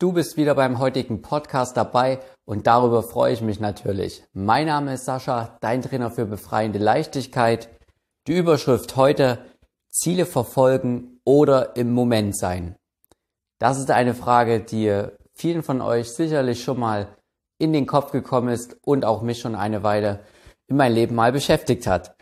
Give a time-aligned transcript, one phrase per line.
[0.00, 4.24] Du bist wieder beim heutigen Podcast dabei und darüber freue ich mich natürlich.
[4.32, 7.68] Mein Name ist Sascha, dein Trainer für befreiende Leichtigkeit.
[8.26, 9.38] Die Überschrift heute
[9.90, 12.74] Ziele verfolgen oder im Moment sein.
[13.60, 17.16] Das ist eine Frage, die vielen von euch sicherlich schon mal
[17.58, 20.24] in den Kopf gekommen ist und auch mich schon eine Weile
[20.66, 22.16] in mein Leben mal beschäftigt hat.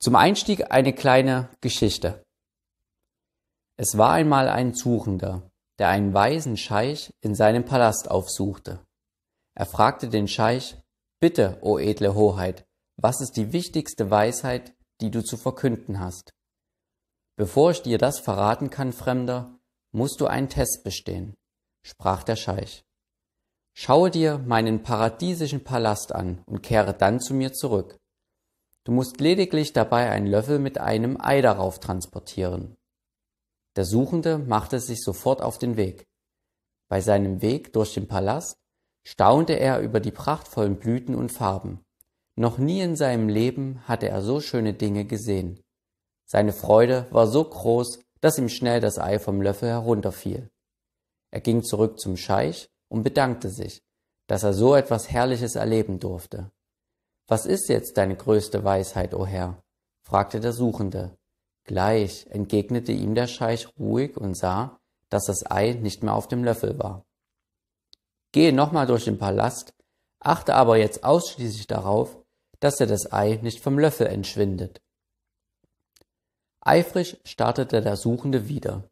[0.00, 2.24] Zum Einstieg eine kleine Geschichte.
[3.76, 5.51] Es war einmal ein Suchender,
[5.82, 8.86] der einen weisen Scheich in seinem Palast aufsuchte.
[9.58, 10.76] Er fragte den Scheich,
[11.18, 12.64] Bitte, o edle Hoheit,
[12.96, 16.30] was ist die wichtigste Weisheit, die du zu verkünden hast?
[17.36, 19.58] Bevor ich dir das verraten kann, Fremder,
[19.90, 21.34] musst du einen Test bestehen,
[21.84, 22.84] sprach der Scheich.
[23.74, 27.98] Schaue dir meinen paradiesischen Palast an und kehre dann zu mir zurück.
[28.84, 32.76] Du musst lediglich dabei einen Löffel mit einem Ei darauf transportieren.
[33.76, 36.06] Der Suchende machte sich sofort auf den Weg.
[36.88, 38.58] Bei seinem Weg durch den Palast
[39.04, 41.80] staunte er über die prachtvollen Blüten und Farben.
[42.36, 45.60] Noch nie in seinem Leben hatte er so schöne Dinge gesehen.
[46.26, 50.50] Seine Freude war so groß, dass ihm schnell das Ei vom Löffel herunterfiel.
[51.30, 53.82] Er ging zurück zum Scheich und bedankte sich,
[54.28, 56.50] dass er so etwas Herrliches erleben durfte.
[57.26, 59.62] Was ist jetzt deine größte Weisheit, o Herr?
[60.02, 61.16] fragte der Suchende.
[61.64, 66.42] Gleich, entgegnete ihm der Scheich ruhig und sah, dass das Ei nicht mehr auf dem
[66.42, 67.04] Löffel war.
[68.32, 69.74] Gehe nochmal durch den Palast,
[70.18, 72.16] achte aber jetzt ausschließlich darauf,
[72.60, 74.80] dass er das Ei nicht vom Löffel entschwindet.
[76.60, 78.88] Eifrig startete der Suchende wieder.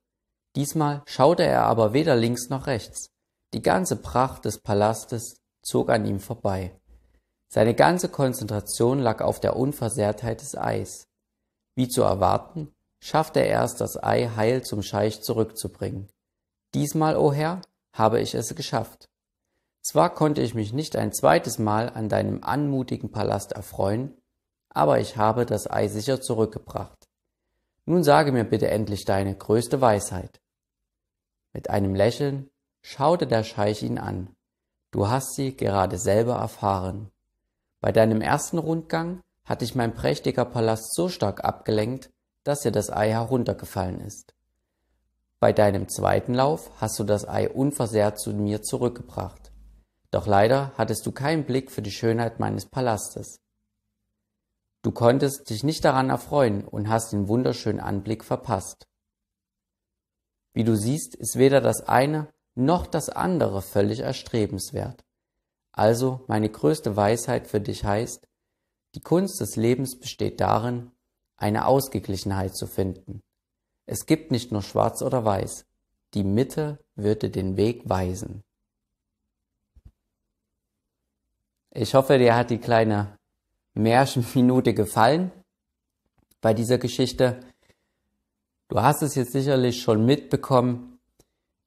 [0.57, 3.11] Diesmal schaute er aber weder links noch rechts.
[3.55, 6.75] Die ganze Pracht des Palastes zog an ihm vorbei.
[7.48, 11.07] Seine ganze Konzentration lag auf der Unversehrtheit des Eis.
[11.81, 16.11] Wie zu erwarten, schaffte er es, das Ei heil zum Scheich zurückzubringen.
[16.75, 17.62] Diesmal, o oh Herr,
[17.95, 19.09] habe ich es geschafft.
[19.81, 24.14] Zwar konnte ich mich nicht ein zweites Mal an deinem anmutigen Palast erfreuen,
[24.69, 27.08] aber ich habe das Ei sicher zurückgebracht.
[27.86, 30.39] Nun sage mir bitte endlich deine größte Weisheit.
[31.55, 32.51] Mit einem Lächeln
[32.83, 34.36] schaute der Scheich ihn an.
[34.91, 37.11] Du hast sie gerade selber erfahren.
[37.80, 42.08] Bei deinem ersten Rundgang hat dich mein prächtiger Palast so stark abgelenkt,
[42.44, 44.33] dass dir das Ei heruntergefallen ist.
[45.40, 49.50] Bei deinem zweiten Lauf hast du das Ei unversehrt zu mir zurückgebracht.
[50.12, 53.40] Doch leider hattest du keinen Blick für die Schönheit meines Palastes.
[54.83, 58.86] Du konntest dich nicht daran erfreuen und hast den wunderschönen Anblick verpasst.
[60.52, 65.02] Wie du siehst, ist weder das eine noch das andere völlig erstrebenswert.
[65.72, 68.28] Also meine größte Weisheit für dich heißt,
[68.95, 70.90] die Kunst des Lebens besteht darin,
[71.36, 73.23] eine Ausgeglichenheit zu finden.
[73.86, 75.67] Es gibt nicht nur schwarz oder weiß,
[76.14, 78.42] die Mitte würde den Weg weisen.
[81.73, 83.17] Ich hoffe, dir hat die kleine
[83.74, 85.30] Märchenminute gefallen
[86.40, 87.40] bei dieser Geschichte.
[88.68, 90.98] Du hast es jetzt sicherlich schon mitbekommen.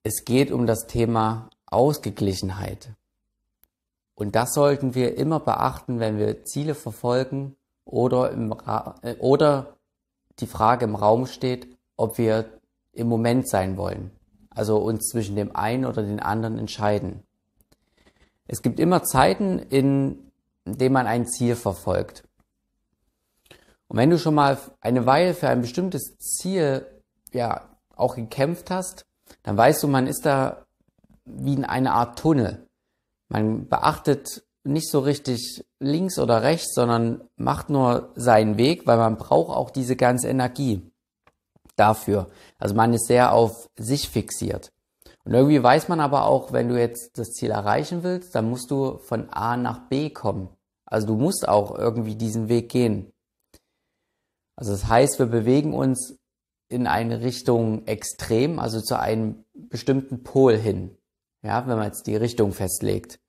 [0.04, 2.90] Es geht um das Thema Ausgeglichenheit.
[4.16, 8.56] Und das sollten wir immer beachten, wenn wir Ziele verfolgen oder, im
[9.02, 9.78] äh, oder
[10.40, 12.46] die Frage im Raum steht, ob wir
[12.92, 14.12] im Moment sein wollen.
[14.50, 17.24] Also uns zwischen dem einen oder den anderen entscheiden.
[18.48, 20.32] Es gibt immer Zeiten, in
[20.66, 22.24] denen man ein Ziel verfolgt.
[23.88, 26.86] Und wenn du schon mal eine Weile für ein bestimmtes Ziel
[27.32, 29.06] ja auch gekämpft hast,
[29.44, 30.66] dann weißt du, man ist da
[31.26, 32.68] wie in einer Art Tunnel.
[33.34, 39.18] Man beachtet nicht so richtig links oder rechts, sondern macht nur seinen Weg, weil man
[39.18, 40.92] braucht auch diese ganze Energie
[41.76, 42.30] dafür.
[42.60, 44.72] Also man ist sehr auf sich fixiert.
[45.26, 48.70] Und irgendwie weiß man aber auch, wenn du jetzt das Ziel erreichen willst, dann musst
[48.70, 50.50] du von A nach B kommen.
[50.86, 53.12] Also du musst auch irgendwie diesen Weg gehen.
[54.56, 56.20] Also das heißt, wir bewegen uns
[56.70, 60.96] in eine Richtung extrem, also zu einem bestimmten Pol hin.
[61.42, 63.20] Ja, wenn man jetzt die Richtung festlegt.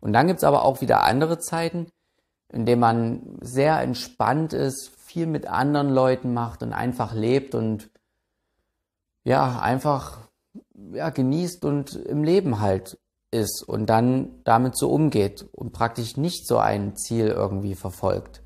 [0.00, 1.86] Und dann gibt's aber auch wieder andere Zeiten,
[2.52, 7.90] in denen man sehr entspannt ist, viel mit anderen Leuten macht und einfach lebt und
[9.24, 10.28] ja, einfach
[10.92, 12.98] ja, genießt und im Leben halt
[13.30, 18.42] ist und dann damit so umgeht und praktisch nicht so ein Ziel irgendwie verfolgt.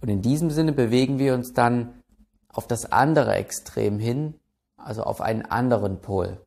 [0.00, 2.02] Und in diesem Sinne bewegen wir uns dann
[2.48, 4.34] auf das andere Extrem hin,
[4.76, 6.40] also auf einen anderen Pol.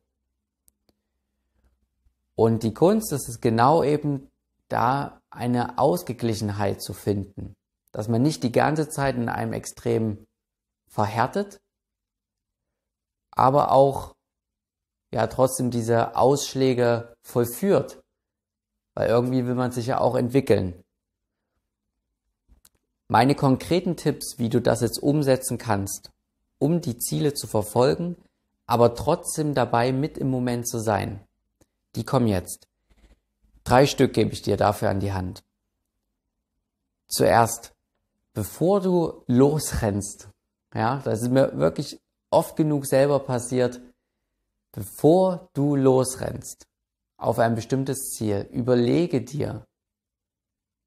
[2.36, 4.30] Und die Kunst ist es genau eben
[4.68, 7.54] da eine Ausgeglichenheit zu finden,
[7.92, 10.26] dass man nicht die ganze Zeit in einem Extrem
[10.88, 11.60] verhärtet,
[13.30, 14.14] aber auch
[15.12, 18.02] ja trotzdem diese Ausschläge vollführt.
[18.94, 20.84] Weil irgendwie will man sich ja auch entwickeln.
[23.08, 26.10] Meine konkreten Tipps, wie du das jetzt umsetzen kannst,
[26.58, 28.16] um die Ziele zu verfolgen,
[28.66, 31.20] aber trotzdem dabei mit im Moment zu sein,
[31.96, 32.66] die kommen jetzt.
[33.64, 35.42] Drei Stück gebe ich dir dafür an die Hand.
[37.08, 37.72] Zuerst,
[38.32, 40.28] bevor du losrennst,
[40.74, 42.00] ja, das ist mir wirklich
[42.30, 43.80] oft genug selber passiert,
[44.72, 46.66] bevor du losrennst
[47.16, 49.64] auf ein bestimmtes Ziel, überlege dir,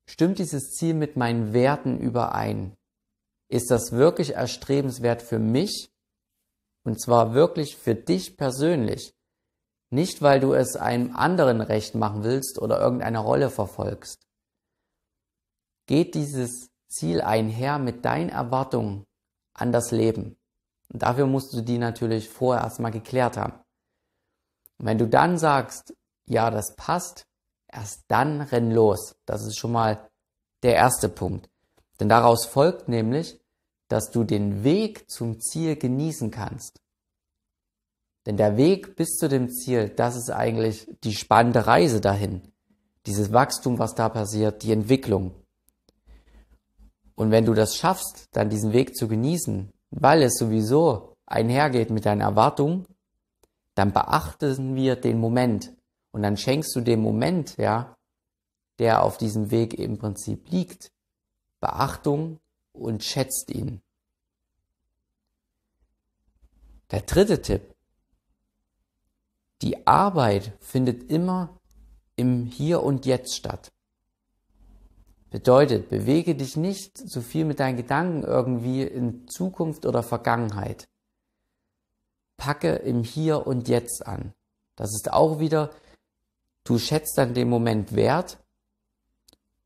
[0.07, 2.75] stimmt dieses Ziel mit meinen Werten überein?
[3.50, 5.89] Ist das wirklich erstrebenswert für mich?
[6.83, 9.13] Und zwar wirklich für dich persönlich.
[9.89, 14.28] Nicht, weil du es einem anderen recht machen willst oder irgendeine Rolle verfolgst.
[15.86, 19.06] Geht dieses Ziel einher mit deinen Erwartungen
[19.54, 20.38] an das Leben?
[20.92, 23.54] Und dafür musst du die natürlich vorher erstmal geklärt haben.
[24.78, 25.94] Und wenn du dann sagst,
[26.25, 27.25] ja, das passt,
[27.68, 29.16] erst dann renn los.
[29.25, 30.10] Das ist schon mal
[30.63, 31.50] der erste Punkt.
[32.00, 33.39] Denn daraus folgt nämlich,
[33.88, 36.81] dass du den Weg zum Ziel genießen kannst.
[38.27, 42.41] Denn der Weg bis zu dem Ziel, das ist eigentlich die spannende Reise dahin.
[43.06, 45.31] Dieses Wachstum, was da passiert, die Entwicklung.
[47.15, 52.06] Und wenn du das schaffst, dann diesen Weg zu genießen, weil es sowieso einhergeht mit
[52.06, 52.85] deinen Erwartungen,
[53.75, 55.74] dann beachten wir den Moment.
[56.12, 57.95] Und dann schenkst du dem Moment, ja,
[58.77, 60.91] der auf diesem Weg im Prinzip liegt,
[61.62, 62.41] Beachtung
[62.74, 63.81] und schätzt ihn.
[66.91, 67.76] Der dritte Tipp.
[69.62, 71.57] Die Arbeit findet immer
[72.15, 73.71] im Hier und Jetzt statt.
[75.30, 80.88] Bedeutet, bewege dich nicht so viel mit deinen Gedanken irgendwie in Zukunft oder Vergangenheit.
[82.38, 84.33] Packe im Hier und Jetzt an.
[84.75, 85.71] Das ist auch wieder,
[86.63, 88.38] du schätzt dann den Moment wert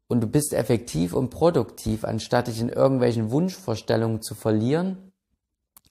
[0.07, 5.11] und du bist effektiv und produktiv, anstatt dich in irgendwelchen Wunschvorstellungen zu verlieren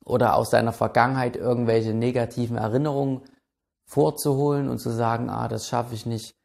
[0.04, 3.22] oder aus deiner Vergangenheit irgendwelche negativen Erinnerungen
[3.90, 6.36] vorzuholen und zu sagen, ah, das schaffe ich nicht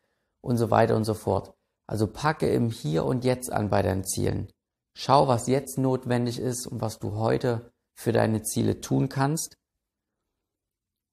[0.41, 1.53] und so weiter und so fort.
[1.87, 4.51] Also packe im Hier und Jetzt an bei deinen Zielen.
[4.95, 9.57] Schau, was jetzt notwendig ist und was du heute für deine Ziele tun kannst.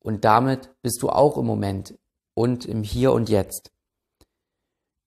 [0.01, 1.99] Und damit bist du auch im Moment
[2.35, 3.71] und im Hier und Jetzt.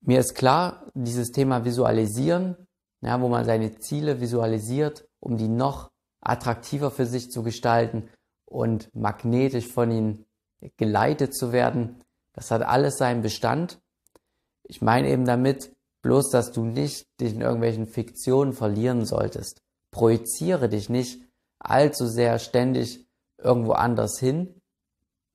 [0.02, 2.68] Mir ist klar, dieses Thema Visualisieren,
[3.00, 5.90] ja, wo man seine Ziele visualisiert, um die noch
[6.20, 8.08] attraktiver für sich zu gestalten
[8.44, 10.25] und magnetisch von ihnen
[10.76, 12.02] geleitet zu werden.
[12.32, 13.80] Das hat alles seinen Bestand.
[14.64, 19.62] Ich meine eben damit bloß, dass du nicht dich in irgendwelchen Fiktionen verlieren solltest.
[19.90, 21.22] Projiziere dich nicht
[21.58, 23.06] allzu sehr ständig
[23.38, 24.60] irgendwo anders hin,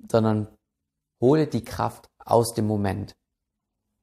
[0.10, 0.48] sondern
[1.20, 3.16] hole die Kraft aus dem Moment.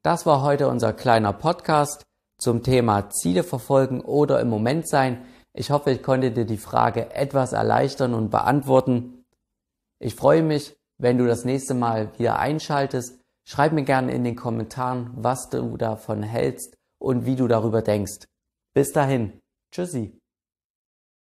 [0.03, 2.07] Das war heute unser kleiner Podcast
[2.39, 5.27] zum Thema Ziele verfolgen oder im Moment sein.
[5.53, 9.25] Ich hoffe, ich konnte dir die Frage etwas erleichtern und beantworten.
[9.99, 14.37] Ich freue mich, wenn du das nächste Mal wieder einschaltest, schreib mir gerne in den
[14.37, 18.27] Kommentaren, was du davon hältst und wie du darüber denkst.
[18.75, 19.41] Bis dahin.
[19.73, 20.19] Tschüssi.